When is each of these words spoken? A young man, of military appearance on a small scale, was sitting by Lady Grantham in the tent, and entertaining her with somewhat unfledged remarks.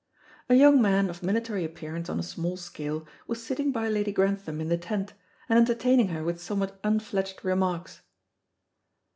A 0.49 0.55
young 0.55 0.81
man, 0.81 1.11
of 1.11 1.21
military 1.21 1.63
appearance 1.63 2.09
on 2.09 2.19
a 2.19 2.23
small 2.23 2.57
scale, 2.57 3.05
was 3.27 3.43
sitting 3.45 3.71
by 3.71 3.87
Lady 3.87 4.11
Grantham 4.11 4.59
in 4.59 4.67
the 4.67 4.75
tent, 4.75 5.13
and 5.47 5.59
entertaining 5.59 6.07
her 6.07 6.23
with 6.23 6.41
somewhat 6.41 6.79
unfledged 6.83 7.45
remarks. 7.45 8.01